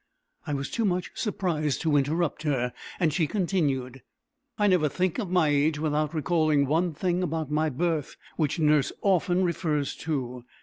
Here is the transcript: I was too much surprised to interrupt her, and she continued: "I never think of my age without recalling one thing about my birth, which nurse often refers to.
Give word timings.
I 0.47 0.55
was 0.55 0.71
too 0.71 0.83
much 0.83 1.11
surprised 1.13 1.81
to 1.81 1.95
interrupt 1.95 2.41
her, 2.41 2.73
and 2.99 3.13
she 3.13 3.27
continued: 3.27 4.01
"I 4.57 4.65
never 4.65 4.89
think 4.89 5.19
of 5.19 5.29
my 5.29 5.49
age 5.49 5.77
without 5.77 6.15
recalling 6.15 6.65
one 6.65 6.95
thing 6.95 7.21
about 7.21 7.51
my 7.51 7.69
birth, 7.69 8.15
which 8.35 8.57
nurse 8.57 8.91
often 9.03 9.43
refers 9.43 9.95
to. 9.97 10.43